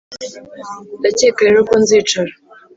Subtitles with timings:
[0.99, 2.33] ndakeka rero ko nzicara